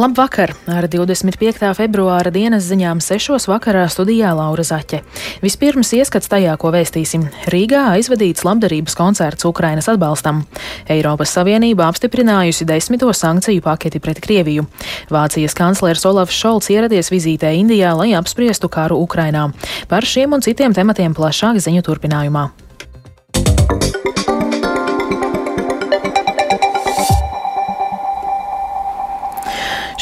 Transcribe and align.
Labvakar! 0.00 0.54
Ar 0.64 0.86
25. 0.88 1.74
februāra 1.76 2.30
dienas 2.32 2.64
ziņām 2.70 3.02
6. 3.04 3.34
vakarā 3.50 3.82
studijā 3.92 4.30
Laura 4.32 4.64
Zaķe. 4.64 5.02
Vispirms 5.42 5.90
ieskats 5.98 6.30
tajā, 6.32 6.54
ko 6.62 6.70
vēstīsim. 6.72 7.26
Rīgā 7.52 7.82
aizvadīts 7.98 8.46
labdarības 8.46 8.96
koncerts 8.96 9.44
Ukrainas 9.44 9.90
atbalstam. 9.92 10.46
Eiropas 10.88 11.34
Savienība 11.36 11.84
apstiprinājusi 11.90 12.64
desmito 12.70 13.12
sankciju 13.12 13.60
paketi 13.66 14.00
pret 14.00 14.22
Krieviju. 14.24 14.64
Vācijas 15.12 15.58
kanclers 15.58 16.06
Olafs 16.08 16.38
Šolts 16.38 16.72
ieradies 16.72 17.12
vizītē 17.12 17.52
Indijā, 17.58 17.92
lai 17.98 18.14
apspriestu 18.16 18.72
karu 18.72 19.02
Ukrainā. 19.04 19.50
Par 19.92 20.08
šiem 20.08 20.32
un 20.32 20.40
citiem 20.40 20.72
tematiem 20.72 21.12
plašāk 21.18 21.60
ziņu 21.60 21.84
turpinājumā. 21.84 22.48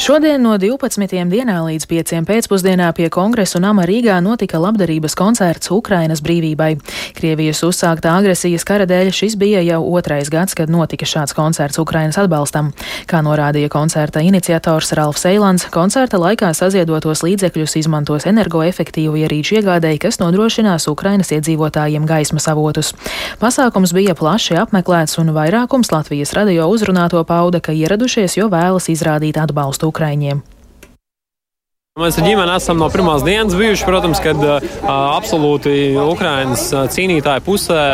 Šodien 0.09 0.41
no 0.41 0.55
12. 0.57 1.05
dienā 1.29 1.59
līdz 1.67 1.85
5. 1.85 2.11
pēcpusdienā 2.25 2.87
pie 2.97 3.11
kongresa 3.13 3.61
nama 3.61 3.83
Rīgā 3.85 4.15
notika 4.25 4.57
labdarības 4.57 5.13
koncerts 5.13 5.69
Ukrainas 5.69 6.23
brīvībai. 6.25 6.79
Krievijas 7.13 7.61
uzsāktā 7.67 8.15
agresijas 8.17 8.65
kara 8.65 8.87
dēļ 8.89 9.11
šis 9.13 9.37
bija 9.37 9.61
jau 9.67 9.83
otrais 9.85 10.31
gads, 10.33 10.57
kad 10.57 10.73
notika 10.73 11.05
šāds 11.05 11.37
koncerts 11.37 11.77
Ukrainas 11.77 12.17
atbalstam. 12.17 12.71
Kā 13.05 13.21
norādīja 13.21 13.69
koncerta 13.69 14.23
iniciators 14.25 14.95
Ralfs 14.97 15.27
Eilants, 15.29 15.67
koncerta 15.69 16.17
laikā 16.17 16.55
saziedotos 16.57 17.21
līdzekļus 17.27 17.77
izmantos 17.83 18.25
energoefektīvu 18.33 19.21
ierīču 19.27 19.61
iegādēji, 19.61 20.01
kas 20.07 20.23
nodrošinās 20.25 20.89
Ukrainas 20.89 21.35
iedzīvotājiem 21.37 22.09
gaismas 22.09 22.49
avotus. 22.49 22.95
Pasākums 23.45 23.93
bija 23.93 24.17
plaši 24.17 24.57
apmeklēts 24.65 25.21
un 25.21 25.37
vairākums 25.37 25.93
Latvijas 25.93 26.33
radio 26.33 26.73
uzrunāto 26.73 27.21
pauda, 27.29 27.61
ka 27.61 27.77
ieradušies, 27.77 28.41
jo 28.41 28.49
vēlas 28.49 28.89
izrādīt 28.89 29.37
atbalstu 29.37 29.93
Украине. 29.99 30.43
Mēs 31.99 32.15
ar 32.15 32.29
ģimeni 32.29 32.53
esam 32.55 32.79
no 32.79 32.87
pirmās 32.95 33.25
dienas 33.27 33.57
bijuši, 33.59 33.83
protams, 33.83 34.21
kad 34.23 34.39
uh, 34.39 34.63
absolūti 34.87 35.97
Ukrainas 35.99 36.69
cīnītāju 36.95 37.43
pusē, 37.43 37.87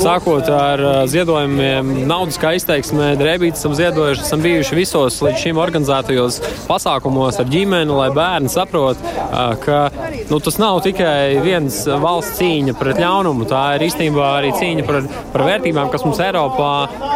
sākot 0.00 0.48
ar 0.48 0.80
uh, 0.80 1.00
ziedojumiem, 1.10 1.90
naudas 2.08 2.38
kā 2.40 2.54
izteiksmē, 2.56 3.10
drēbītes 3.20 3.60
esam 3.60 3.74
ziedojuši, 3.76 4.24
esam 4.24 4.40
bijuši 4.46 4.78
visos 4.78 5.18
līdz 5.26 5.42
šim 5.42 5.60
organizētajos 5.60 6.38
pasākumos 6.70 7.42
ar 7.42 7.50
ģimeni, 7.52 7.92
lai 7.98 8.06
bērni 8.16 8.48
saprot, 8.48 9.02
uh, 9.02 9.52
ka 9.60 9.82
nu, 10.30 10.40
tas 10.40 10.56
nav 10.62 10.80
tikai 10.86 11.42
viens 11.44 11.82
valsts 11.84 12.40
cīņa 12.40 12.78
pret 12.80 13.02
ļaunumu, 13.04 13.44
tā 13.50 13.66
ir 13.76 13.84
īstenībā 13.90 14.30
arī 14.38 14.54
cīņa 14.56 14.88
par, 14.88 15.02
par 15.36 15.46
vērtībām, 15.50 15.92
kas 15.92 16.08
mums 16.08 16.22
Eiropā 16.24 16.70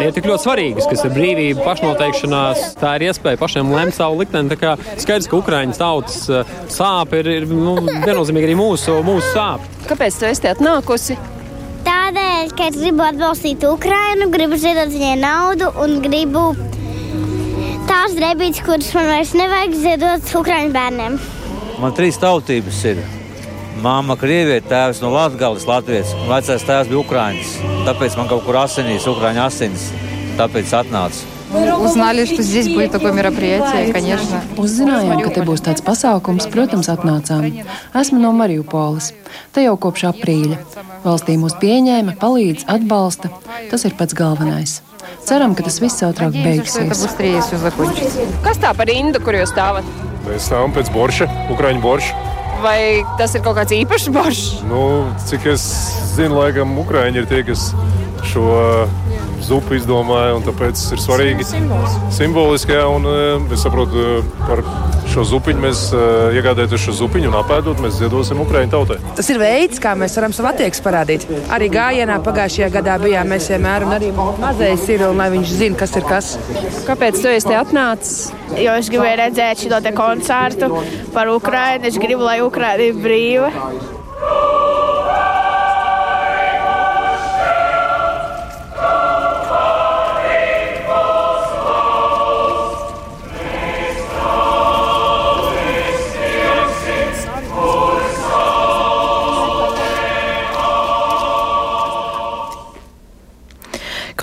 ir 0.05 0.13
tik 0.13 0.29
ļoti 0.29 0.45
svarīgas, 0.45 0.93
kas 0.93 1.09
ir 1.09 1.17
brīvība, 1.17 1.65
pašnoteikšanās, 1.65 2.69
tā 2.85 2.99
ir 2.99 3.09
iespēja 3.09 3.41
pašiem 3.41 3.73
lemt 3.73 3.97
savu 3.97 4.21
likteni. 4.21 4.53
Tā 4.53 4.61
kā 4.61 4.77
skaidrs, 5.01 5.33
ka 5.33 5.41
Ukraiņas 5.41 5.81
tautas 5.81 6.34
sāpe 6.73 7.23
ir, 7.23 7.31
ir 7.41 7.47
nu, 7.51 7.77
viennozīmīgi 8.05 8.51
arī 8.51 8.59
mūsu, 8.59 8.99
mūsu 9.07 9.31
sāpe. 9.35 9.71
Kāpēc 9.89 10.19
tu 10.21 10.29
esi 10.31 10.51
atnākusi? 10.51 11.17
Tādēļ, 11.85 12.55
ka 12.57 12.71
es 12.71 12.79
gribu 12.81 13.05
atbalstīt 13.05 13.65
Ukrainu, 13.69 14.31
gribu 14.33 14.57
ziedot 14.61 14.93
viņai 14.93 15.17
naudu 15.21 15.69
un 15.85 15.99
gribu 16.05 16.47
tās 17.89 18.15
drēbītes, 18.17 18.63
kuras 18.65 18.89
man 18.97 19.11
vairs 19.11 19.35
nevajag 19.37 19.77
ziedot 19.83 20.33
Ukraiņu 20.41 20.73
bērniem. 20.75 21.19
Man 21.83 21.95
trīs 21.97 22.19
tautības 22.23 22.81
ir. 22.93 23.03
Māma 23.85 24.15
krieviete, 24.17 24.69
tēvs 24.71 25.03
no 25.03 25.11
Latvijas, 25.13 25.67
Latvijas, 25.69 26.15
vecais 26.31 26.65
tēvs 26.65 26.91
bija 26.93 27.03
Ukrāņš. 27.03 27.55
Tāpēc 27.89 28.19
man 28.21 28.31
kaut 28.31 28.45
kur 28.47 28.61
asinīs, 28.63 29.09
Ukrāņu 29.11 29.43
asinis. 29.45 29.89
Tāpēc 30.39 30.77
atnācu. 30.79 31.34
Uznали, 31.80 32.26
что 32.26 32.44
здесь 32.44 32.68
будет 32.68 32.92
такое 32.92 33.12
мероприятие, 33.12 33.92
конечно. 33.92 34.42
Uzzinājām, 34.58 35.24
ka 35.24 35.32
te 35.34 35.42
būs 35.42 35.64
tāds 35.66 35.82
pasākums, 35.82 36.46
protams, 36.52 36.90
atnācām. 36.94 37.48
Esmu 37.98 38.20
no 38.22 38.30
Mariupoles. 38.38 39.14
Te 39.56 39.64
jau 39.66 39.74
kopš 39.82 40.06
aprīļa. 40.12 40.60
Valstī 41.02 41.40
mūs 41.42 41.58
pieņēma, 41.62 42.20
palīdz, 42.22 42.68
atbalsta. 42.70 43.32
Tas 43.72 43.88
ir 43.90 43.98
pats 43.98 44.14
galvenais. 44.14 44.82
Ceram, 45.26 45.56
ka 45.58 45.66
tas 45.66 45.80
viss 45.82 46.06
ātrāk 46.06 46.38
beigsies. 46.38 47.06
Kas 48.46 48.62
tā 48.62 48.76
par 48.78 48.90
rindu, 48.92 49.22
kur 49.24 49.34
jūs 49.34 49.50
stāvat? 49.50 49.88
Mēs 50.28 50.52
stāvam 50.52 50.76
pēc 50.76 50.94
borša, 50.94 51.30
Ukrāņu 51.56 51.82
borša. 51.82 52.26
Vai 52.62 53.02
tas 53.18 53.34
ir 53.34 53.42
kaut 53.42 53.56
kāds 53.58 53.74
īpašs 53.74 54.10
boršs? 54.14 54.48
Nu, 54.70 54.82
cik 55.26 55.48
es 55.56 55.66
zinu, 56.14 56.42
laikam, 56.44 56.76
Ukrāņi 56.84 57.24
ir 57.24 57.30
tie, 57.32 57.42
kas 57.48 57.72
šo 58.28 58.50
zupu 59.43 59.79
izdomāja. 59.79 60.37
Tāpēc 60.45 60.81
ir 60.95 61.01
svarīgi 61.03 61.47
simboliski. 62.15 62.75
Jā, 62.75 62.85
un, 62.91 63.07
es 63.55 63.63
saprotu, 63.65 64.23
par 64.45 64.63
šo 65.13 65.25
zupiņu 65.29 65.63
mēs 65.63 65.83
iegādājamies 66.37 66.85
šo 66.85 66.97
zupiņu 67.01 67.31
un 67.31 67.39
apēdot, 67.39 67.83
mēs 67.85 67.99
ziedosim 68.01 68.43
Ukraiņu 68.45 68.73
tautai. 68.75 68.99
Tas 69.19 69.31
ir 69.33 69.41
veids, 69.43 69.81
kā 69.83 69.95
mēs 69.99 70.17
varam 70.19 70.35
savu 70.37 70.51
attieksmi 70.51 70.87
parādīt. 70.87 71.27
Arī 71.55 71.71
gājienā 71.73 72.19
pagājušajā 72.25 72.71
gadā 72.79 72.99
bijām 73.03 73.31
mēs 73.35 73.49
vienmēr, 73.53 73.87
un 73.87 73.97
arī 73.97 74.13
mazais 74.15 74.87
ir, 74.91 75.07
un 75.09 75.23
lai 75.23 75.31
viņš 75.35 75.57
zina, 75.63 75.81
kas 75.81 75.97
ir 75.99 76.09
kas. 76.09 76.35
Kāpēc 76.89 77.21
tu 77.23 77.33
esi 77.33 77.57
atnācis? 77.57 78.31
Jo 78.61 78.77
es 78.79 78.91
gribēju 78.93 79.21
redzēt 79.23 79.65
šo 79.65 79.83
koncertu 79.97 80.71
par 81.15 81.31
Ukraiņu. 81.33 81.91
Es 81.91 82.01
gribu, 82.01 82.27
lai 82.27 82.41
Ukraiņa 82.45 82.91
ir 82.91 83.05
brīva. 83.05 83.94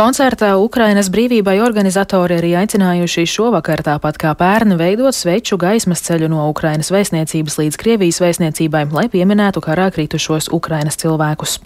Koncertā 0.02 0.56
Ukrainas 0.58 1.12
brīvībai 1.14 1.60
organizatori 1.62 2.40
arī 2.40 2.56
aicinājuši 2.58 3.28
šovakar, 3.30 3.84
tāpat 3.86 4.16
kā 4.18 4.32
pērni, 4.34 4.74
veidot 4.80 5.14
sveču 5.14 5.60
gaismas 5.62 6.02
ceļu 6.08 6.26
no 6.32 6.48
Ukrainas 6.50 6.90
vēstniecības 6.90 7.60
līdz 7.60 7.78
Krievijas 7.78 8.18
vēstniecībai, 8.24 8.88
lai 8.98 9.06
pieminētu 9.14 9.62
karā 9.62 9.92
kritušos 9.94 10.50
Ukrainas 10.58 10.98
cilvēkus. 11.04 11.60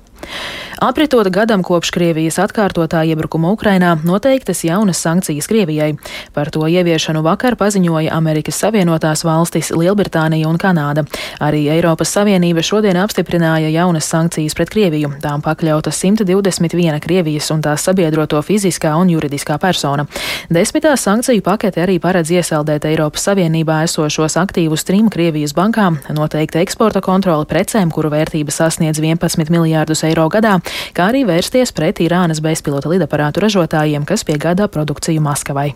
Apritot 0.81 1.29
gadam 1.31 1.63
kopš 1.63 1.89
Krievijas 1.95 2.35
atkārtotā 2.43 3.05
iebrukuma 3.07 3.49
Ukrainā, 3.55 3.93
noteiktas 4.03 4.63
jaunas 4.67 4.99
sankcijas 4.99 5.47
Krievijai. 5.47 5.93
Par 6.33 6.49
to 6.51 6.67
ieviešanu 6.67 7.21
vakar 7.23 7.55
paziņoja 7.55 8.11
Amerikas 8.11 8.59
Savienotās 8.59 9.23
valstis, 9.23 9.71
Lielbritānija 9.71 10.49
un 10.49 10.59
Kanāda. 10.59 11.05
Arī 11.39 11.63
Eiropas 11.71 12.11
Savienība 12.17 12.63
šodien 12.63 12.99
apstiprināja 12.99 13.71
jaunas 13.71 14.09
sankcijas 14.11 14.55
pret 14.57 14.73
Krieviju. 14.73 15.13
Tām 15.23 15.43
pakļauta 15.45 15.93
121 15.95 16.99
Krievijas 17.03 17.49
un 17.55 17.63
tās 17.63 17.87
sabiedroto 17.87 18.41
fiziskā 18.43 18.95
un 18.99 19.13
juridiskā 19.13 19.57
persona. 19.61 20.05
Desmitā 20.51 20.95
sankciju 20.99 21.43
pakete 21.45 21.85
arī 21.85 21.97
paredz 22.03 22.31
iesaldēt 22.35 22.89
Eiropas 22.89 23.29
Savienībā 23.29 23.81
esošos 23.87 24.35
aktīvus 24.43 24.83
trim 24.87 25.09
Krievijas 25.13 25.55
bankām, 25.55 26.01
noteikti 26.15 26.61
eksporta 26.65 27.01
kontroli 27.05 27.47
precēm, 27.49 27.91
kuru 27.95 28.11
vērtība 28.13 28.51
sasniedz 28.51 28.99
11 28.99 29.51
miljārdus 29.53 30.03
eiro 30.07 30.14
eiro 30.15 30.29
gadā, 30.31 30.57
kā 30.95 31.09
arī 31.11 31.25
vērsties 31.27 31.75
pret 31.75 31.99
Irānas 31.99 32.39
bezpilota 32.43 32.91
lidaparātu 32.91 33.43
ražotājiem, 33.43 34.07
kas 34.07 34.23
piegādā 34.23 34.71
produkciju 34.71 35.23
Maskavai. 35.27 35.73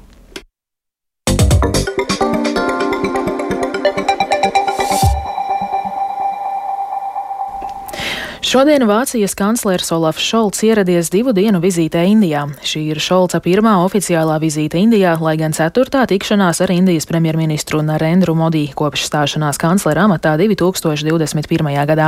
Šodien 8.49 8.81
Vācijas 8.89 9.35
kanclers 9.37 9.91
Olafs 9.93 10.23
Šolts 10.25 10.63
ieradies 10.65 11.11
divu 11.13 11.29
dienu 11.37 11.59
vizītē 11.61 12.01
Indijā. 12.09 12.47
Šī 12.65 12.79
ir 12.89 12.97
Šolca 12.97 13.37
pirmā 13.45 13.75
oficiālā 13.83 14.39
vizīte 14.41 14.79
Indijā, 14.81 15.11
lai 15.21 15.35
gan 15.37 15.53
ceturtā 15.53 16.07
tikšanās 16.09 16.57
ar 16.65 16.73
Indijas 16.73 17.05
premjerministru 17.05 17.83
Narendru 17.85 18.33
Modī 18.33 18.63
kopš 18.73 19.03
stāšanās 19.05 19.61
kanclera 19.61 20.07
amatā 20.09 20.33
2021. 20.41 21.69
gadā. 21.91 22.07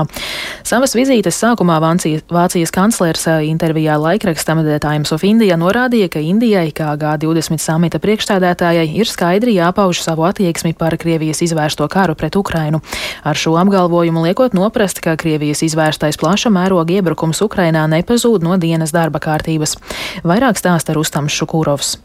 Savas 0.65 0.97
vizītes 0.97 1.37
sākumā 1.37 1.77
Vācijas, 1.77 2.73
kanclers 2.73 3.27
intervijā 3.45 3.99
laikrakstam 4.01 4.63
The 4.65 4.79
Times 4.81 5.13
of 5.13 5.21
India 5.21 5.59
norādīja, 5.61 6.09
ka 6.09 6.25
Indijai, 6.25 6.73
kā 6.73 6.95
G20 6.97 7.61
samita 7.61 8.01
priekšstādētājai, 8.01 8.87
ir 8.97 9.05
skaidri 9.05 9.59
jāpauž 9.59 10.01
savu 10.01 10.25
attieksmi 10.25 10.73
par 10.73 10.97
Krievijas 10.97 11.45
izvērsto 11.45 11.85
karu 11.85 12.17
pret 12.17 12.33
Ukrainu. 12.33 12.81
Ar 13.21 13.37
šo 13.37 13.59
apgalvojumu 13.61 14.25
liekot 14.25 14.57
noprast, 14.57 15.05
ka 15.05 15.13
Krievijas 15.21 15.61
izvērstais 15.69 16.17
plāns 16.17 16.30
plaša 16.31 16.47
mēroga 16.47 16.95
iebrukums 16.95 17.43
Ukrainā 17.43 17.83
nepazūd 17.91 18.45
no 18.47 18.55
dienas 18.55 18.93
darba 18.95 19.19
kārtības. 19.19 19.75
Vairāk 20.23 20.55
stāsta 20.55 20.95
Rustams 20.95 21.35
Šukūrovs. 21.35 21.97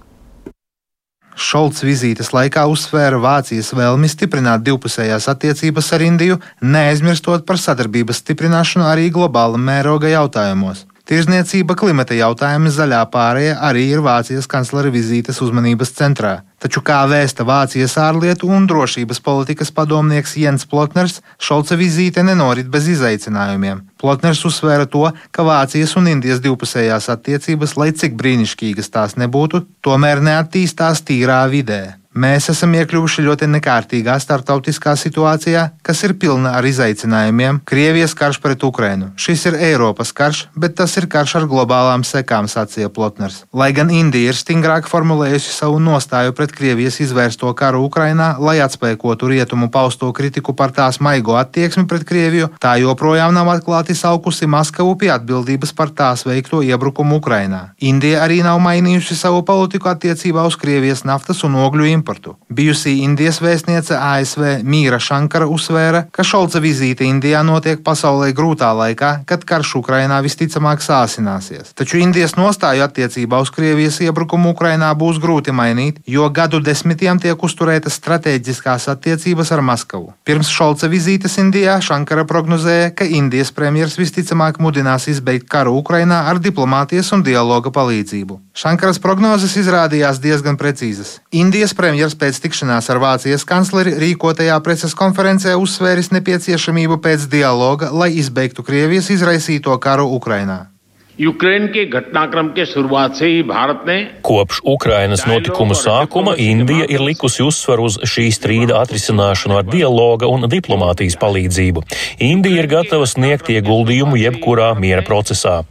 Šolts 1.37 1.85
vizītes 1.85 2.33
laikā 2.35 2.65
uzsvēra 2.73 3.21
Vācijas 3.23 3.69
vēlmi 3.77 4.09
stiprināt 4.09 4.65
divpusējās 4.67 5.29
attiecības 5.31 5.93
ar 5.93 6.05
Indiju, 6.09 6.39
neaizmirstot 6.65 7.45
par 7.47 7.61
sadarbības 7.61 8.23
stiprināšanu 8.25 8.89
arī 8.89 9.11
globāla 9.15 9.61
mēroga 9.61 10.11
jautājumos. 10.11 10.87
Tirzniecība, 11.07 11.77
klimata 11.79 12.17
jautājumi, 12.19 12.73
zaļā 12.73 13.05
pārēja 13.13 13.61
arī 13.69 13.85
ir 13.93 14.03
Vācijas 14.03 14.51
kanclera 14.51 14.91
vizītes 14.91 15.39
uzmanības 15.45 15.95
centrā. 16.01 16.41
Taču, 16.57 16.81
kā 16.81 17.03
vēsta 17.05 17.45
Vācijas 17.45 17.99
ārlietu 18.01 18.49
un 18.49 18.65
drošības 18.69 19.21
politikas 19.21 19.69
padomnieks 19.77 20.37
Jens 20.41 20.65
Plotners, 20.71 21.19
Šolca 21.37 21.77
vizīte 21.77 22.25
nenorit 22.25 22.71
bez 22.73 22.89
izaicinājumiem. 22.95 23.83
Plotners 24.01 24.41
uzsvēra 24.49 24.89
to, 24.89 25.05
ka 25.37 25.45
Vācijas 25.45 25.93
un 26.01 26.09
Indijas 26.15 26.41
divpusējās 26.45 27.11
attiecības, 27.13 27.77
lai 27.77 27.91
cik 27.93 28.17
brīnišķīgas 28.17 28.89
tās 28.95 29.19
nebūtu, 29.21 29.67
tomēr 29.85 30.25
neattīstās 30.25 31.05
tīrā 31.05 31.43
vidē. 31.53 31.83
Mēs 32.17 32.47
esam 32.49 32.73
iekļuvuši 32.73 33.23
ļoti 33.27 33.47
nekārtīgā 33.53 34.15
starptautiskā 34.17 34.95
situācijā, 34.97 35.67
kas 35.85 35.99
ir 36.07 36.15
pilna 36.17 36.55
ar 36.57 36.65
izaicinājumiem. 36.65 37.59
Krievijas 37.69 38.15
karš 38.17 38.39
pret 38.41 38.63
Ukrainu. 38.65 39.11
Šis 39.21 39.43
ir 39.51 39.59
Eiropas 39.67 40.15
karš, 40.17 40.47
bet 40.57 40.79
tas 40.79 40.97
ir 40.97 41.11
karš 41.13 41.35
ar 41.43 41.45
globālām 41.51 42.07
sekām, 42.09 42.49
sacīja 42.49 42.89
Plotners. 42.89 43.43
Lai 43.53 43.69
gan 43.77 43.93
Indija 43.93 44.33
ir 44.33 44.39
stingrāk 44.39 44.89
formulējusi 44.89 45.53
savu 45.59 45.77
nostāju 45.77 46.33
pret 46.39 46.55
Krievijas 46.57 46.97
izvērsto 47.05 47.53
karu 47.59 47.83
Ukrainā, 47.85 48.31
lai 48.41 48.57
atspēkotu 48.65 49.29
rietumu 49.35 49.69
pausto 49.69 50.09
kritiku 50.17 50.57
par 50.57 50.73
tās 50.73 50.97
maigo 51.05 51.37
attieksmi 51.37 51.85
pret 51.85 52.09
Krieviju, 52.09 52.49
tā 52.65 52.79
joprojām 52.81 53.37
nav 53.37 53.53
atklāti 53.59 53.93
saukusi 53.93 54.49
Maskavu 54.49 54.97
pie 54.97 55.13
atbildības 55.19 55.77
par 55.77 55.93
tās 55.93 56.25
veikto 56.25 56.65
iebrukumu 56.65 57.21
Ukrainā. 57.21 57.77
Indija 57.77 58.25
arī 58.25 58.41
nav 58.41 58.65
mainījusi 58.65 59.21
savu 59.21 59.45
politiku 59.45 59.93
attiecībā 59.93 60.49
uz 60.49 60.57
Krievijas 60.57 61.05
naftas 61.05 61.45
un 61.45 61.61
ogļu 61.61 61.93
importu 61.93 62.06
importu. 62.07 62.37
Bijusī 62.49 63.03
Indijas 63.03 63.41
vēstniece 63.43 63.97
ASV 63.99 64.63
Mīra 64.63 65.01
Šankara 65.03 65.49
uzsvēra, 65.51 66.07
ka 66.15 66.23
Šolca 66.23 66.61
vizīte 66.63 67.05
Indijā 67.05 67.43
notiek 67.43 67.83
pasaulē 67.83 68.31
grūtā 68.37 68.71
laikā, 68.71 69.27
kad 69.27 69.45
karš 69.45 69.75
Ukrainā 69.81 70.21
visticamāk 70.23 70.85
sāsināsies. 70.85 71.75
Taču 71.75 71.99
Indijas 71.99 72.37
nostāju 72.39 72.85
attiecībā 72.87 73.41
uz 73.43 73.51
Krievijas 73.51 73.99
iebrukumu 74.07 74.55
Ukrainā 74.55 74.93
būs 74.95 75.19
grūti 75.19 75.51
mainīt, 75.51 75.99
jo 76.07 76.29
gadu 76.31 76.61
desmitiem 76.61 77.19
tiek 77.19 77.43
uzturētas 77.43 77.99
strateģiskās 77.99 78.87
attiecības 78.95 79.53
ar 79.53 79.65
Maskavu. 79.67 80.15
Pirms 80.25 80.53
Šolca 80.53 80.91
vizītes 80.93 81.39
Indijā 81.43 81.81
Šankara 81.83 82.27
prognozēja, 82.29 82.95
ka 82.95 83.05
Indijas 83.05 83.51
premjeras 83.51 83.99
visticamāk 83.99 84.61
mudinās 84.63 85.09
izbeigt 85.11 85.51
karu 85.51 85.75
Ukrainā 85.83 86.23
ar 86.31 86.39
diplomātijas 86.39 87.11
un 87.17 87.27
dialoga 87.27 87.75
palīdzību. 87.75 88.41
Šankaras 88.57 89.03
prognozes 89.03 89.57
izrādījās 89.61 90.23
diezgan 90.23 90.57
precīzas. 90.57 91.19
Indijas 91.37 91.75
premjeras 91.77 91.96
premjerministrs 91.97 92.21
pēc 92.21 92.39
tikšanās 92.45 92.91
ar 92.93 92.99
Vācijas 93.01 93.45
kancleri 93.49 93.95
rīkotajā 93.97 94.61
preses 94.61 94.95
konferencē 94.95 95.57
uzsvēris 95.57 96.13
nepieciešamību 96.13 97.01
pēc 97.01 97.29
dialoga, 97.33 97.89
lai 97.91 98.13
izbeigtu 98.21 98.63
Krievijas 98.63 99.09
izraisīto 99.11 99.73
karu 99.81 100.05
Ukrainā. 100.13 100.69
Kopš 104.23 104.61
Ukrainas 104.69 105.25
notikumu 105.25 105.73
sākuma 105.73 106.35
Indija 106.37 106.85
ir 106.85 107.01
likusi 107.01 107.43
uzsvaru 107.43 107.87
uz 107.89 107.97
šī 108.05 108.27
strīda 108.29 108.77
atrisināšanu 108.83 109.57
ar 109.57 109.65
dialoga 109.65 110.29
un 110.29 110.45
diplomātijas 110.45 111.17
palīdzību. 111.17 111.87
Indija 112.21 112.61
ir 112.61 112.69
gatava 112.69 113.09
sniegt 113.09 113.49
ieguldījumu 113.49 114.21
jebkurā 114.21 114.75
miera 114.77 115.01
procesā. 115.01 115.63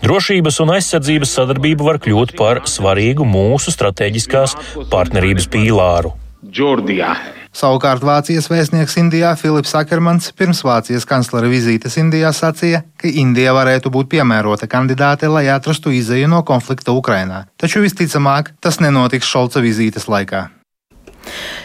Drošības 0.00 0.56
un 0.64 0.72
aizsardzības 0.78 1.34
sadarbība 1.36 1.84
var 1.84 1.98
kļūt 2.00 2.32
par 2.38 2.62
svarīgu 2.68 3.26
mūsu 3.28 3.72
strateģiskās 3.74 4.56
partnerības 4.92 5.48
pīlāru. 5.52 6.14
Džordijā. 6.40 7.12
Savukārt 7.52 8.04
Vācijas 8.06 8.46
vēstnieks 8.48 8.94
Indijā 9.00 9.34
Filips 9.36 9.74
Akermans 9.76 10.30
pirms 10.38 10.62
Vācijas 10.64 11.04
kanclera 11.08 11.50
vizītes 11.50 11.98
Indijā 12.00 12.30
sacīja, 12.32 12.84
ka 12.96 13.10
Indija 13.10 13.52
varētu 13.56 13.92
būt 13.92 14.08
piemērota 14.14 14.70
kandidāte, 14.70 15.28
lai 15.28 15.48
atrastu 15.52 15.92
izēju 15.92 16.30
no 16.30 16.40
konflikta 16.48 16.94
Ukrainā. 16.96 17.44
Taču 17.60 17.82
visticamāk, 17.84 18.54
tas 18.62 18.80
nenotiks 18.80 19.28
Šolca 19.28 19.60
vizītes 19.60 20.08
laikā. 20.08 20.46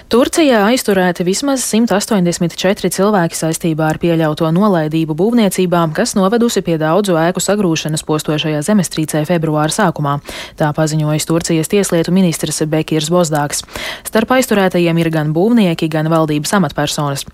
Turcijā 0.06 0.60
aizturēti 0.70 1.26
vismaz 1.26 1.64
184 1.66 2.92
cilvēki 2.94 3.38
saistībā 3.40 3.88
ar 3.90 3.98
pieļauto 4.00 4.52
nolaidību 4.54 5.16
būvniecībā, 5.18 5.82
kas 5.98 6.14
novedusi 6.14 6.62
pie 6.62 6.76
daudzu 6.78 7.18
ēku 7.18 7.42
sagrūšanas 7.42 8.06
postošajā 8.06 8.62
zemestrīcē 8.68 9.24
februāra 9.26 9.74
sākumā. 9.74 10.20
Tā 10.60 10.70
paziņojas 10.78 11.26
Turcijas 11.26 11.72
tieslietu 11.74 12.14
ministrs 12.14 12.62
Bekirs 12.70 13.10
Bozdāks. 13.10 13.64
Starp 14.06 14.36
aizturētajiem 14.38 15.02
ir 15.02 15.10
gan 15.14 15.34
būvnieki, 15.36 15.90
gan 15.90 16.12
valdības 16.14 16.54
amatpersonas. 16.60 17.26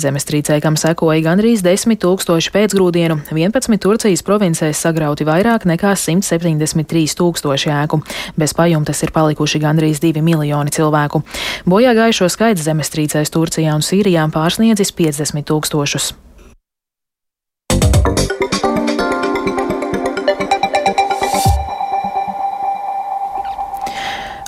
Zemestrīcē, 0.00 0.60
kam 0.62 0.78
sekoja 0.78 1.24
gandrīz 1.26 1.64
10 1.66 1.98
tūkstoši 2.00 2.54
pēcgrūdienu, 2.54 3.18
11 3.34 3.82
Turcijas 3.82 4.22
provincēs 4.26 4.84
sagrauti 4.86 5.26
vairāk 5.26 5.66
nekā 5.66 5.96
173 5.98 7.18
tūkstoši 7.18 7.74
ēku. 7.82 8.00
Bez 8.38 8.54
pajumtes 8.54 9.02
ir 9.02 9.12
palikuši 9.18 9.60
gandrīz 9.66 9.98
2 10.06 10.22
miljoni 10.24 10.70
cilvēku. 10.78 11.24
Bojā 11.70 11.92
gājušo 11.94 12.26
skaits 12.32 12.64
zemestrīcēs 12.66 13.30
Turcijā 13.30 13.76
un 13.76 13.84
Sīrijā 13.86 14.24
pārsniedzis 14.34 14.90
50 14.98 15.46
tūkstošus. 15.46 16.08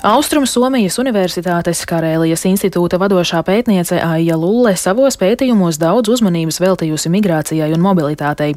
Austrum 0.03 0.43
Somijas 0.43 0.97
Universitātes 0.99 1.79
Karēlijas 1.87 2.41
institūta 2.49 2.97
vadošā 2.99 3.39
pētniece 3.47 4.01
Aija 4.03 4.35
Lulle 4.35 4.73
savos 4.75 5.15
pētījumos 5.15 5.77
daudz 5.79 6.11
uzmanības 6.11 6.57
veltījusi 6.59 7.07
migrācijai 7.13 7.69
un 7.71 7.79
mobilitātei. 7.85 8.49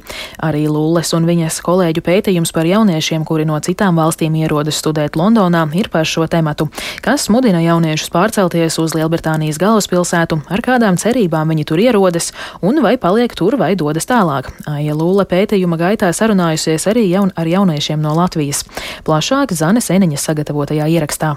Arī 0.42 0.64
Lulles 0.66 1.14
un 1.14 1.28
viņas 1.28 1.60
kolēģu 1.62 2.02
pētījums 2.02 2.50
par 2.50 2.66
jauniešiem, 2.66 3.22
kuri 3.22 3.46
no 3.46 3.60
citām 3.62 3.94
valstīm 4.02 4.34
ierodas 4.40 4.80
studēt 4.82 5.14
Londonā, 5.14 5.62
ir 5.78 5.86
par 5.92 6.02
šo 6.02 6.26
tematu. 6.26 6.66
Kas 7.06 7.28
mudina 7.30 7.62
jauniešus 7.62 8.10
pārcelties 8.10 8.80
uz 8.82 8.98
Lielbritānijas 8.98 9.62
galvaspilsētu, 9.62 10.40
ar 10.50 10.66
kādām 10.66 10.98
cerībām 10.98 11.54
viņi 11.54 11.68
tur 11.70 11.84
ierodas 11.84 12.32
un 12.58 12.82
vai 12.82 12.96
paliek 12.98 13.38
tur 13.38 13.54
vai 13.62 13.76
dodas 13.78 14.10
tālāk. 14.10 14.50
Aija 14.66 14.98
Lulle 14.98 15.30
pētījuma 15.30 15.78
gaitā 15.78 16.10
sarunājusies 16.10 16.90
arī 16.90 17.06
jaun 17.06 17.30
ar 17.38 17.46
jauniešiem 17.46 18.02
no 18.02 18.18
Latvijas. 18.18 18.66
Plašāk 19.06 19.54
Zane 19.54 19.78
Seniņas 19.78 20.26
sagatavotajā 20.26 20.90
ierakstā. 20.90 21.35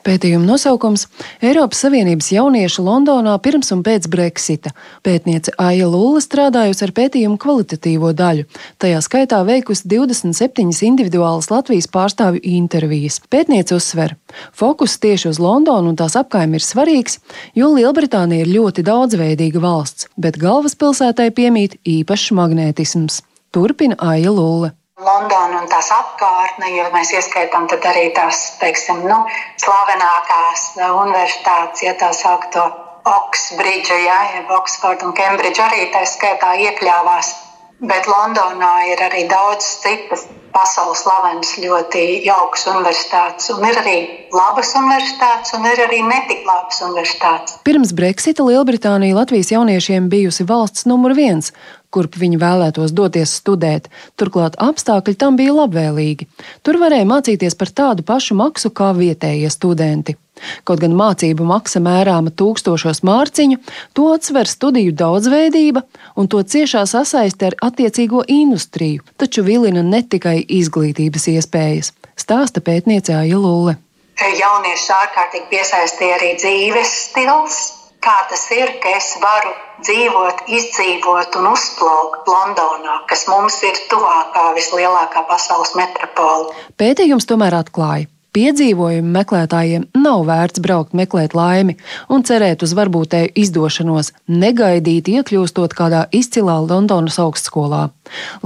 Pētījuma 0.00 0.46
nosaukums- 0.48 1.06
Eiropas 1.44 1.82
Savienības 1.84 2.30
jaunieši 2.32 2.80
Londonā 2.80 3.34
pirms 3.44 3.68
un 3.74 3.82
pēc 3.84 4.08
Brexita. 4.08 4.72
Pētniece 5.04 5.52
Aija 5.58 5.88
Lula 5.88 6.22
strādājusi 6.24 6.86
ar 6.86 6.92
pētījumu 6.96 7.36
kvalitatīvo 7.36 8.14
daļu, 8.16 8.46
tajā 8.80 9.02
skaitā 9.04 9.42
veikusi 9.44 9.84
27 9.84 10.82
individuālas 10.88 11.50
Latvijas 11.50 11.86
pārstāvju 11.86 12.40
intervijas. 12.42 13.20
Pētniece 13.28 13.76
uzsver, 13.76 14.16
fokus 14.52 14.96
tieši 14.98 15.28
uz 15.28 15.38
Londonu 15.38 15.92
un 15.92 15.96
tās 15.96 16.16
apkaimi 16.16 16.56
ir 16.56 16.64
svarīgs, 16.64 17.18
jo 17.54 17.68
Lielbritānija 17.76 18.46
ir 18.46 18.54
ļoti 18.56 18.82
daudzveidīga 18.82 19.60
valsts, 19.60 20.08
bet 20.16 20.40
galvaspilsētai 20.40 21.30
piemīt 21.30 21.76
īpašs 21.84 22.32
magnētisms. 22.32 23.20
Turpina 23.52 23.96
Aija 23.98 24.30
Lula. 24.30 24.79
Londona 25.00 25.62
un 25.62 25.68
tās 25.70 25.88
apkārtne, 25.94 26.68
jo 26.76 26.88
mēs 26.92 27.12
ieskaitām 27.16 27.68
arī 27.92 28.10
tās, 28.16 28.58
teiksim, 28.60 29.00
nu, 29.08 29.22
slavenākās 29.62 30.66
universitātes, 30.76 31.84
ja 31.86 31.94
tā 31.96 32.12
saukto 32.12 32.66
Oksbridžu, 33.08 33.96
ja, 34.04 34.18
jeb 34.36 34.50
Oksfordu 34.52 35.08
un 35.08 35.14
Kembridžu 35.16 35.64
arī 35.64 35.88
tā 35.94 36.04
skaitā 36.04 36.52
iekļāvās. 36.66 37.32
Bet 37.80 38.04
Londonā 38.04 38.74
ir 38.92 39.00
arī 39.00 39.24
daudz 39.24 39.64
citas 39.80 40.26
pasaules 40.52 41.00
slavenas, 41.00 41.54
ļoti 41.62 42.02
jaukas 42.26 42.66
universitātes. 42.68 43.48
Un 43.54 43.64
ir 43.64 43.78
arī 43.80 43.96
labas 44.36 44.74
universitātes, 44.76 45.54
un 45.56 45.64
ir 45.70 45.80
arī 45.86 46.02
netik 46.04 46.44
labas 46.44 46.82
universitātes. 46.84 47.56
Pirms 47.64 47.94
Brexita 47.96 48.44
Lielbritānija 48.44 49.16
Latvijas 49.16 49.54
jauniešiem 49.54 50.10
bijusi 50.12 50.44
valsts 50.44 50.84
numur 50.90 51.16
viens, 51.16 51.54
kurp 51.94 52.16
viņi 52.20 52.38
vēlētos 52.40 52.94
doties 52.94 53.34
studēt. 53.40 53.90
Turklāt 54.18 54.56
apstākļi 54.62 55.16
tam 55.18 55.38
bija 55.40 55.54
labvēlīgi. 55.56 56.28
Tur 56.62 56.78
varēja 56.82 57.08
mācīties 57.10 57.58
par 57.58 57.72
tādu 57.74 58.06
pašu 58.06 58.38
maksu 58.38 58.70
kā 58.74 58.92
vietējie 58.96 59.50
studenti. 59.52 60.16
Kaut 60.64 60.80
gan 60.80 60.94
mācību 60.96 61.44
maksa 61.44 61.82
mērāma 61.84 62.32
tūkstošos 62.32 63.02
mārciņu, 63.04 63.58
to 63.92 64.06
atsver 64.14 64.48
studiju 64.48 64.94
daudzveidība 64.96 65.82
un 66.16 66.30
to 66.32 66.40
ciešā 66.40 66.86
sasaiste 66.88 67.50
ar 67.50 67.58
attiecīgo 67.68 68.22
industriju, 68.24 69.04
taču 69.20 69.44
vilina 69.44 69.84
ne 69.84 70.00
tikai 70.00 70.38
izglītības 70.60 71.28
iespējas, 71.34 71.92
stāsta 72.16 72.64
pētniecē 72.64 73.20
Ailule. 73.20 73.76
Jaunieši 74.20 74.90
ārkārtīgi 74.96 75.46
piesaistīja 75.52 76.16
arī 76.18 76.32
dzīves 76.40 76.96
stils, 77.10 77.60
kā 78.04 78.16
tas 78.30 78.44
ir, 78.56 78.76
ka 78.82 78.94
es 78.98 79.14
varu 79.22 79.52
dzīvot, 79.84 80.44
izdzīvot 80.58 81.36
un 81.40 81.50
uzplaukt 81.52 82.28
Londonā, 82.28 83.00
kas 83.10 83.26
mums 83.30 83.60
ir 83.66 83.76
tuvākā, 83.92 84.50
vislielākā 84.56 85.24
pasaules 85.28 85.76
metropola. 85.78 86.54
Pētījums 86.80 87.28
tomēr 87.28 87.60
atklāja. 87.62 88.08
piedzīvojumu 88.30 89.10
meklētājiem 89.10 89.88
nav 89.98 90.20
vērts 90.28 90.62
braukt 90.62 90.92
meklēt 90.94 91.32
laimi 91.34 91.74
un 92.14 92.22
cerēt 92.22 92.62
uz 92.62 92.76
varbūtēju 92.78 93.32
izdošanos, 93.42 94.12
negaidīt 94.28 95.10
iekļūstot 95.10 95.74
kādā 95.74 96.04
izcilā 96.14 96.60
Londonas 96.62 97.18
augstskolā. 97.18 97.88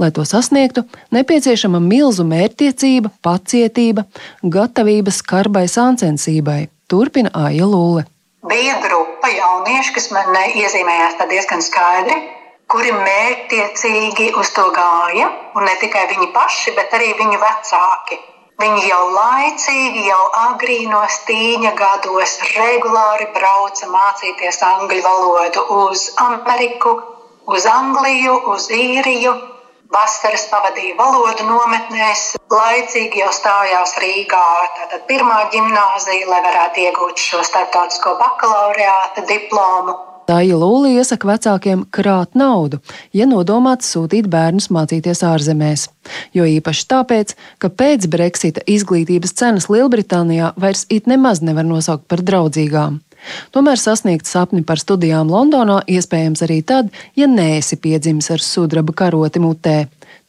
Lai 0.01 0.09
to 0.09 0.25
sasniegtu, 0.25 0.87
nepieciešama 1.13 1.83
milzu 1.85 2.25
mērķtiecība, 2.25 3.13
pacietība, 3.21 4.07
gatavība 4.41 5.13
skarbai 5.13 5.67
sāncensībai, 5.69 6.59
turpina 6.89 7.29
Aija 7.45 7.69
Lūle. 7.69 8.07
Bija 8.45 8.75
grupa 8.81 9.29
jaunieši, 9.33 9.93
kas 9.95 10.11
man 10.13 10.35
iezīmējās 10.37 11.15
diezgan 11.29 11.63
skaidri, 11.65 12.17
kuri 12.69 12.91
mērķtiecīgi 12.93 14.27
uz 14.41 14.51
to 14.53 14.65
gāja, 14.75 15.31
un 15.57 15.65
ne 15.65 15.73
tikai 15.81 16.03
viņi 16.11 16.27
paši, 16.35 16.73
bet 16.77 16.93
arī 16.97 17.07
viņu 17.21 17.39
vecāki. 17.41 18.19
Viņi 18.61 18.83
jau 18.87 19.01
laicīgi, 19.15 20.05
jau 20.07 20.21
agrīnos 20.41 21.17
tīņa 21.27 21.73
gados 21.79 22.37
regulāri 22.51 23.25
brauca 23.33 23.89
mācīties 23.95 24.61
angļu 24.69 25.01
valodu 25.07 25.65
uz 25.79 26.05
Ameriku, 26.27 26.93
uz 27.51 27.65
Angliju, 27.71 28.37
uz 28.53 28.69
Īriju. 28.77 29.33
Vasaras 29.93 30.47
pavadīja 30.49 30.95
valodu 30.97 31.45
nometnēs, 31.45 32.23
laicīgi 32.51 33.21
jau 33.21 33.29
stājās 33.35 33.93
Rīgā. 34.01 34.47
Tātad 34.79 35.05
pirmā 35.09 35.43
gimnāzija, 35.53 36.25
lai 36.31 36.41
varētu 36.47 36.83
iegūt 36.87 37.21
šo 37.21 37.43
starptautisko 37.45 38.15
bakalaureāta 38.21 39.25
diplomu. 39.29 39.95
Tāja 40.25 40.57
Lūlī 40.57 40.95
iesaka 40.97 41.27
vecākiem 41.29 41.83
krāt 41.93 42.33
naudu, 42.33 42.79
ja 43.13 43.27
nodomāts 43.29 43.91
sūtīt 43.93 44.25
bērnus 44.25 44.71
mācīties 44.73 45.21
ārzemēs. 45.21 45.85
Jo 46.33 46.47
īpaši 46.49 46.87
tāpēc, 46.89 47.35
ka 47.61 47.69
pēc 47.69 48.07
Brexita 48.09 48.63
izglītības 48.65 49.35
cenas 49.37 49.69
Lielbritānijā 49.69 50.55
vairs 50.57 50.87
it 50.89 51.05
nemaz 51.05 51.45
nevar 51.45 51.67
nosaukt 51.69 52.07
par 52.09 52.25
draudzīgām. 52.25 53.03
Tomēr 53.55 53.79
sasniegt 53.81 54.29
sapni 54.29 54.63
par 54.63 54.81
studijām 54.81 55.31
Londonā 55.31 55.81
iespējams 55.87 56.43
arī 56.45 56.61
tad, 56.67 56.91
ja 57.15 57.27
neesi 57.31 57.77
piedzimis 57.81 58.31
ar 58.33 58.43
sudraba 58.43 58.93
karoti 58.93 59.41
mutē. 59.43 59.77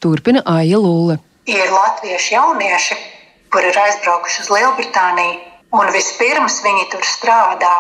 Turpina 0.01 0.43
Aija 0.57 0.81
Lūle. 0.83 1.19
Ir 1.49 1.71
latvieši 1.73 2.35
jaunieši, 2.35 2.97
kuri 3.55 3.71
ir 3.71 3.79
aizbraukuši 3.81 4.43
uz 4.45 4.51
Lielbritāniju, 4.53 5.39
un 5.79 5.93
vispirms 5.95 6.61
viņi 6.65 6.89
tur 6.93 7.07
strādā. 7.07 7.73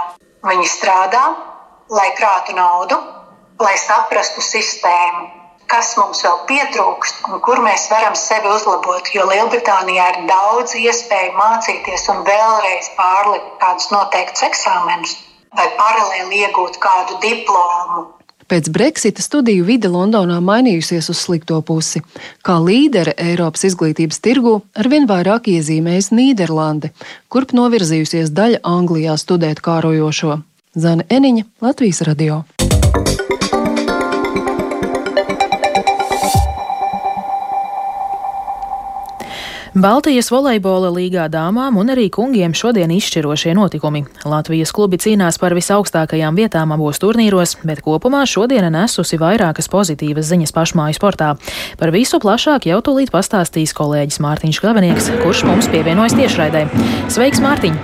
Viņi 0.46 0.68
strādā, 0.70 1.25
lai 1.90 2.08
krātu 2.18 2.54
naudu, 2.56 2.99
lai 3.61 3.75
saprastu 3.80 4.44
sistēmu, 4.44 5.28
kas 5.70 5.94
mums 5.99 6.23
vēl 6.25 6.42
pietrūkst 6.49 7.25
un 7.30 7.40
kur 7.44 7.61
mēs 7.64 7.87
varam 7.92 8.16
sevi 8.18 8.50
uzlabot. 8.52 9.08
Jo 9.14 9.26
Lielbritānijā 9.30 10.08
ir 10.12 10.20
daudz 10.30 10.76
iespēju 10.78 11.37
mācīties 11.38 12.08
un 12.14 12.23
vēlreiz 12.26 12.92
pārlikt 12.99 13.56
kādus 13.62 13.90
noteiktus 13.94 14.46
eksāmenus 14.50 15.16
vai 15.56 15.70
paralēli 15.78 16.44
iegūt 16.44 16.78
kādu 16.82 17.18
diplomu. 17.25 18.06
Pēc 18.46 18.68
Brexita 18.70 19.25
studiju 19.25 19.64
vide 19.66 19.88
Londonā 19.90 20.37
mainījusies 20.38 21.08
uz 21.11 21.18
slikto 21.18 21.58
pusi. 21.66 22.04
Kā 22.46 22.61
līdere 22.62 23.16
Eiropas 23.18 23.66
izglītības 23.66 24.23
tirgu 24.23 24.61
arvien 24.78 25.08
vairāk 25.11 25.50
iezīmējas 25.50 26.12
Nīderlande, 26.14 26.92
kurp 27.26 27.56
novirzījusies 27.58 28.30
daļa 28.30 28.62
Anglijā 28.62 29.18
studēt 29.18 29.64
kārojošo. 29.66 30.38
Zana 30.78 31.08
Eniņa, 31.11 31.49
Latvijas 31.64 32.04
radio. 32.06 32.44
Baltijas 39.76 40.30
volejbola 40.33 40.88
līgā 40.88 41.26
dāmām 41.28 41.75
un 41.76 41.92
arī 41.92 42.06
kungiem 42.09 42.54
šodien 42.56 42.88
izšķirošie 42.95 43.52
notikumi. 43.59 44.06
Latvijas 44.25 44.71
klubi 44.73 44.97
cīnās 44.97 45.37
par 45.37 45.52
visaugstākajām 45.52 46.38
vietām 46.38 46.71
abos 46.73 46.97
turnīros, 47.02 47.59
bet 47.61 47.83
kopumā 47.85 48.23
šodiena 48.25 48.71
nesusi 48.73 49.18
vairākas 49.21 49.68
pozitīvas 49.68 50.30
ziņas 50.30 50.56
pašmāju 50.56 50.97
sportā. 50.97 51.35
Par 51.76 51.92
visu 51.92 52.16
plašāk 52.25 52.71
jau 52.71 52.78
tūlīt 52.80 53.12
pastāstīs 53.12 53.76
kolēģis 53.76 54.23
Mārtiņš 54.25 54.62
Klavinieks, 54.64 55.11
kurš 55.21 55.45
mums 55.45 55.68
pievienojas 55.68 56.16
tiešraidē. 56.16 56.64
Sveiks, 57.12 57.45
Mārtiņ! 57.45 57.76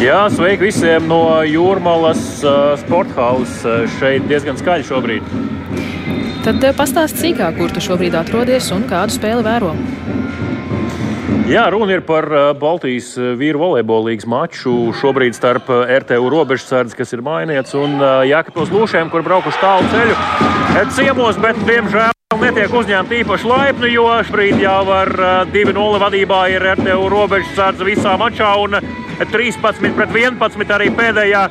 Jā, 0.00 0.22
sveiki 0.32 0.70
visiem 0.70 1.12
no 1.12 1.42
Jūrmalas 1.44 2.24
uh, 2.40 2.72
sporthausas. 2.80 3.92
Šeit 4.00 4.24
diezgan 4.32 4.56
skaļi 4.56 4.88
šobrīd. 4.88 5.36
Tad 6.46 6.62
pastāsti 6.78 7.18
sīkāk, 7.24 7.56
kur 7.58 7.72
tu 7.74 7.80
šobrīd 7.82 8.14
atrodies 8.14 8.68
un 8.70 8.84
kādu 8.86 9.10
spēli 9.16 9.42
vēro. 9.42 9.72
Jā, 11.50 11.64
runa 11.74 11.96
ir 11.96 12.04
par 12.06 12.28
Baltijas 12.60 13.16
vīru 13.18 13.58
volejbola 13.64 14.12
līnijas 14.12 14.28
maču. 14.30 14.74
Šobrīd 14.94 15.34
starp 15.34 15.66
RTU 15.70 16.30
robežsardzi, 16.30 16.94
kas 17.00 17.10
ir 17.16 17.24
mainiets, 17.26 17.74
un 17.74 17.98
Jākapils 18.30 18.70
Lūšiem, 18.70 19.10
kur 19.10 19.26
braukuši 19.26 19.58
tālu 19.58 19.90
ceļu 19.90 20.86
ciemos, 20.94 21.40
bet 21.42 21.58
diemžēl. 21.66 22.14
Netiek 22.38 22.78
uzņemta 22.78 23.18
īpaši 23.24 23.50
laipni, 23.50 23.90
jo 23.96 24.06
šobrīd 24.28 24.62
jau 24.62 24.80
ar 25.00 25.10
2-0 25.50 26.00
vadībā 26.02 26.44
ir 26.54 26.70
RTU 26.76 27.10
robežsardze 27.10 27.90
visā 27.90 28.14
mačā. 28.22 28.54
13 29.20 29.94
pret 29.96 30.12
11 30.12 30.74
arī 30.76 30.90
pēdējā 30.96 31.46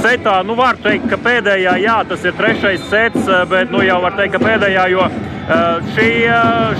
setā. 0.00 0.40
Nu, 0.46 0.56
var 0.58 0.78
teikt, 0.82 1.10
ka 1.10 1.20
pēdējā, 1.20 1.76
jā, 1.82 2.00
tas 2.08 2.24
ir 2.24 2.34
trešais 2.38 2.90
sets, 2.90 3.30
bet 3.50 3.70
nu, 3.74 3.82
jau 3.84 4.00
var 4.02 4.18
teikt, 4.18 4.36
ka 4.36 4.42
pēdējā, 4.42 4.88
jo 4.94 5.06
šī, 5.94 6.10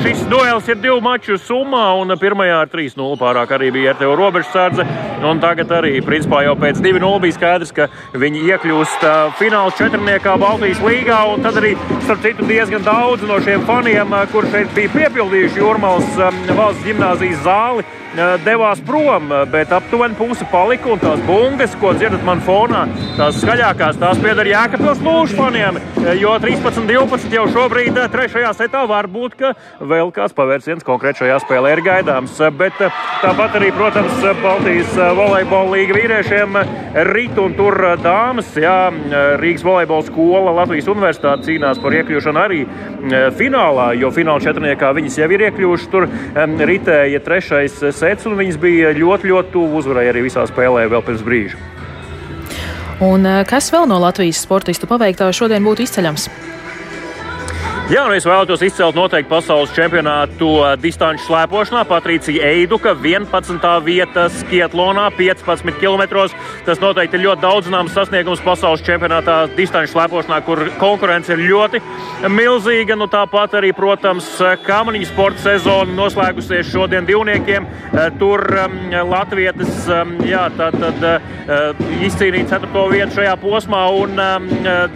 šis 0.00 0.22
duels 0.30 0.68
ir 0.72 0.78
divu 0.80 1.00
maču 1.04 1.36
summā, 1.36 1.84
un 2.00 2.14
pirmajā 2.16 2.62
ar 2.64 2.70
3-0 2.72 3.18
pārāk 3.20 3.52
arī 3.52 3.68
bija 3.74 3.92
RTO 3.92 4.14
robežsardze. 4.16 4.86
Un 5.24 5.40
tagad 5.40 5.70
arī, 5.72 5.98
principā, 6.04 6.42
jau 6.44 6.54
pēc 6.60 6.80
2-0 6.84 7.20
bija 7.22 7.36
skaidrs, 7.36 7.72
ka 7.76 7.88
viņi 8.12 8.44
iekļūst 8.50 9.04
fināls 9.40 9.76
četrniekā 9.78 10.36
Baltijas 10.40 10.82
līgā, 10.84 11.20
un 11.32 11.44
tad 11.44 11.60
arī, 11.60 11.74
starp 12.04 12.24
citu, 12.24 12.44
diezgan 12.48 12.84
daudz 12.84 13.24
no 13.28 13.38
šiem 13.44 13.64
faniem, 13.68 14.12
kur 14.32 14.48
šeit 14.52 14.72
bija 14.76 14.92
piepildījuši 14.96 15.60
Jūrmals 15.60 16.16
valsts 16.56 16.84
gimnāzijas 16.84 17.44
zāli, 17.44 17.86
devās 18.44 18.80
prom, 18.86 19.32
bet 19.50 19.72
aptuveni 19.74 20.14
puse 20.24 20.46
palika 20.48 20.88
un 20.88 21.00
tās 21.02 21.20
bungas, 21.28 21.74
ko 21.80 21.92
dzirdat 21.92 22.22
man 22.24 22.40
fonā, 22.44 22.84
tās 23.18 23.36
skaļākās, 23.42 23.98
tās 24.00 24.20
pieder 24.22 24.48
Jēkabils 24.48 25.02
lūšu 25.04 25.36
faniem, 25.36 25.76
jo 26.16 26.32
13-12 26.40 27.34
jau 27.34 27.44
šobrīd 27.52 27.98
trešajā 28.12 28.52
setā 28.56 28.84
var 28.88 29.08
būt, 29.10 29.36
ka 29.40 29.50
vēl 29.84 30.12
kāds 30.16 30.36
pavērsiens 30.36 30.86
konkrēt 30.86 31.20
šajā 31.20 31.36
spēlē 31.44 31.74
ir 31.74 31.82
gaidāms. 31.84 32.38
Bet 32.56 32.78
tāpat 32.78 33.58
arī, 33.60 33.68
protams, 33.76 34.24
Baltijas 34.40 34.96
volejbola 35.18 35.74
līga 35.74 35.98
vīriešiem 35.98 36.56
rit 37.10 37.38
un 37.42 37.56
tur 37.58 37.76
dāmas, 38.00 38.48
jā, 38.56 38.78
Rīgas 39.42 39.66
volejbola 39.66 40.08
skola 40.08 40.56
Latvijas 40.62 40.88
universitāte 40.88 41.50
cīnās 41.50 41.82
par 41.82 41.98
iekļūšanu 42.00 42.42
arī 42.44 42.62
finālā, 43.36 43.90
jo 44.00 44.08
fināla 44.14 44.40
četrniekā 44.44 44.94
viņas 44.96 45.20
jau 45.20 45.30
ir 45.36 45.46
iekļuvušas. 45.50 45.92
Tur 45.92 46.08
ritēja 46.64 47.20
trešais 47.24 47.76
sets, 47.92 48.24
un 48.30 48.38
viņas 48.40 48.60
bija 48.62 48.94
ļoti, 48.96 49.32
ļoti 49.34 49.52
tuvu 49.52 49.82
uzvarai 49.82 50.08
arī 50.14 50.28
visā 50.28 50.46
spēlē 50.48 50.86
vēl 50.90 51.04
pirms 51.04 51.24
brīža. 51.26 51.60
Un 53.04 53.26
eh, 53.26 53.42
kas 53.48 53.72
vēl 53.74 53.88
no 53.90 53.98
Latvijas 54.02 54.44
sportistu 54.46 54.86
paveiktā 54.90 55.26
šodien 55.34 55.64
būtu 55.66 55.84
izceļams? 55.84 56.28
Jā, 57.84 58.06
un 58.08 58.14
es 58.16 58.24
vēlētos 58.24 58.62
izcelt 58.64 58.96
noteikti 58.96 59.28
pasaules 59.28 59.72
čempionātu 59.76 60.46
distanču 60.80 61.26
slēpošanā. 61.26 61.82
Patricija 61.84 62.46
Eiduka 62.48 62.94
11. 62.96 63.66
vieta 63.84 64.22
Skietlonā 64.32 65.10
15 65.18 65.76
km. 65.82 66.22
Tas 66.64 66.80
noteikti 66.80 67.18
ir 67.18 67.26
ļoti 67.26 67.42
daudz 67.42 67.68
zināms 67.68 67.92
sasniegums 67.92 68.40
pasaules 68.40 68.80
čempionātā 68.86 69.34
distanču 69.52 69.92
slēpošanā, 69.92 70.38
kur 70.46 70.62
konkurence 70.80 71.36
ir 71.36 71.42
ļoti 71.44 71.82
milzīga. 72.32 72.96
Nu, 72.96 73.04
tāpat 73.12 73.58
arī, 73.60 73.74
protams, 73.76 74.30
kamaniņu 74.64 75.10
sporta 75.10 75.44
sezona 75.50 75.92
noslēgusies 75.92 76.72
šodien 76.72 77.04
divniekiem. 77.04 77.68
Tur 78.16 78.46
um, 78.64 78.80
Latvijas 79.12 79.84
um, 79.92 80.16
jā, 80.24 80.46
tad, 80.56 80.80
tad, 80.80 81.04
uh, 81.04 81.84
izcīnīja 82.00 82.48
4. 82.56 82.88
vietu 82.96 83.20
šajā 83.20 83.36
posmā 83.44 83.84
un 84.00 84.16
um, 84.16 84.50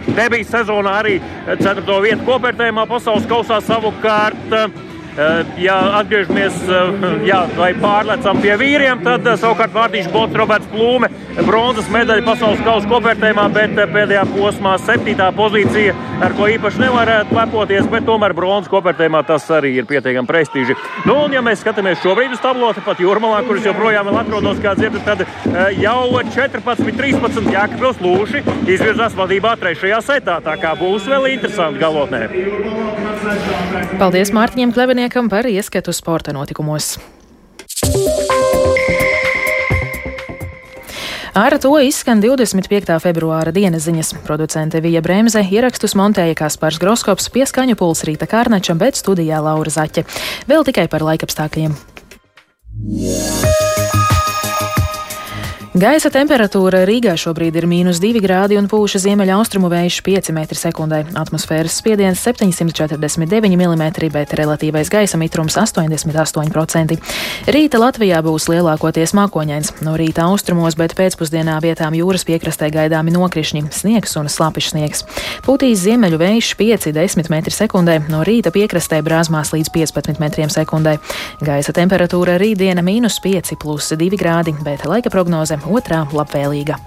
debijas 0.09 0.55
sezonā 0.57 0.97
arī 1.03 1.19
4. 1.53 1.85
vietu 2.01 2.25
kopērtējumā 2.25 2.78
pasaules 2.87 3.27
kausā 3.29 3.59
savukārt. 3.65 4.53
Eh, 5.19 5.45
ja 5.59 5.75
atgriežamies 5.99 6.55
eh, 6.63 7.01
jā, 7.27 7.41
vai 7.57 7.73
pārlecam 7.75 8.37
pie 8.39 8.53
vīriem, 8.55 9.01
tad 9.03 9.25
eh, 9.27 9.35
savukārt 9.41 9.73
Vārdīšs 9.75 10.07
Bots, 10.13 10.37
Roberts 10.39 10.69
Plūme, 10.71 11.09
bronzas 11.43 11.89
medaļa 11.91 12.23
pasaules 12.23 12.61
kausa 12.63 12.87
kopērtējumā, 12.87 13.49
bet 13.51 13.75
pēdējā 13.91 14.21
posmā 14.31 14.77
septītā 14.79 15.27
pozīcija, 15.35 15.95
ar 16.23 16.37
ko 16.37 16.47
īpaši 16.53 16.85
nevarētu 16.85 17.35
lepoties, 17.35 17.89
bet 17.91 18.07
tomēr 18.07 18.35
bronzas 18.37 18.71
kopērtējumā 18.71 19.25
tas 19.27 19.49
arī 19.57 19.73
ir 19.81 19.89
pietiekami 19.89 20.29
prestiži. 20.29 20.77
Nu, 21.03 21.17
un 21.25 21.35
ja 21.35 21.43
mēs 21.43 21.65
skatāmies 21.65 21.99
šobrīd 22.05 22.37
uz 22.37 22.43
tabloti, 22.45 22.85
pat 22.87 23.03
Jūrmalā, 23.03 23.43
kuras 23.49 23.67
joprojām 23.67 24.07
vēl 24.07 24.21
atrodos, 24.21 24.63
kā 24.63 24.77
dzirdat, 24.79 25.03
tad 25.03 25.75
jau 25.81 25.99
14, 26.15 26.95
13 26.95 27.51
Jākapils 27.57 27.99
Lūši 27.99 28.45
izvirzās 28.71 29.19
vadībā 29.19 29.57
trešajā 29.59 29.99
setā, 30.13 30.39
tā 30.47 30.55
kā 30.63 30.77
būs 30.79 31.11
vēl 31.11 31.33
interesanti 31.33 31.83
galotnē. 31.83 32.23
Paldies 33.99 34.31
Mārtiņam 34.35 34.73
Kleveniekam 34.73 35.29
par 35.29 35.47
ieskatu 35.49 35.93
sporta 35.95 36.33
notikumos. 36.35 36.97
Ar 41.39 41.53
to 41.61 41.71
izskan 41.85 42.19
25. 42.23 42.95
februāra 43.03 43.53
dienas 43.55 43.85
ziņas. 43.85 44.15
Producente 44.25 44.81
Vija 44.83 45.03
Bremse 45.05 45.43
ierakstus 45.45 45.93
montēja 45.95 46.35
Kaspars 46.41 46.79
Groskops, 46.81 47.29
pieskaņu 47.31 47.77
puls 47.79 48.03
Rīta 48.07 48.27
Kārnačam, 48.27 48.81
bet 48.81 48.99
studijā 48.99 49.39
Laura 49.45 49.71
Zaķe. 49.71 50.03
Vēl 50.49 50.65
tikai 50.67 50.89
par 50.91 51.05
laikapstākļiem. 51.05 51.77
Yeah. 52.89 53.48
Gaisa 55.79 56.09
temperatūra 56.11 56.81
Rīgā 56.83 57.13
šobrīd 57.15 57.55
ir 57.55 57.63
mīnus 57.69 58.01
2 58.03 58.19
grādi 58.19 58.57
un 58.59 58.65
pūša 58.67 58.99
ziemeļaustrumu 58.99 59.69
vējš 59.71 59.99
5 60.03 60.29
m2. 60.33 60.97
Atmosfēras 61.15 61.77
spiediens 61.79 62.19
749 62.25 63.53
mm, 63.55 63.85
bet 64.11 64.33
relatīvais 64.35 64.91
gaisa 64.91 65.15
mitrums 65.21 65.55
88%. 65.61 66.97
Rīta 67.55 67.79
Latvijā 67.79 68.19
būs 68.25 68.49
lielākoties 68.51 69.13
mākoņains. 69.15 69.77
No 69.85 69.93
rīta 69.95 70.25
austrumos, 70.27 70.75
bet 70.75 70.97
pēcpusdienā 70.99 71.55
vietām 71.63 71.95
jūras 71.95 72.27
piekrastē 72.27 72.67
gaidāmi 72.75 73.15
nokrišņi, 73.15 73.69
sniegs 73.71 74.17
un 74.19 74.27
slapišs 74.27 74.73
sniegs. 74.73 75.05
Pūtīs 75.47 75.85
ziemeļu 75.85 76.19
vējš 76.19 76.51
5-10 76.59 77.31
m2, 77.31 77.97
no 78.11 78.25
rīta 78.27 78.51
piekrastē 78.51 78.99
brāzmās 79.05 79.53
līdz 79.55 79.71
15 79.77 80.19
m2. 80.27 80.97
Gaisa 81.39 81.77
temperatūra 81.79 82.35
rītdiena 82.41 82.83
mīnus 82.83 83.21
5 83.23 83.55
plus 83.63 83.93
2 83.95 84.19
grādi, 84.19 84.57
bet 84.67 84.83
laika 84.89 85.13
prognoze 85.13 85.61
otrā 85.69 86.05
labvēlīga. 86.13 86.79